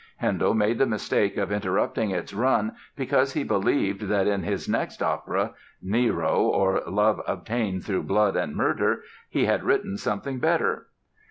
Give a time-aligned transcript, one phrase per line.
[0.17, 5.03] Handel made the mistake of interrupting its run because he believed that in his next
[5.03, 10.87] opera, "Nero, or Love Obtained Through Blood and Murder," he had written something better.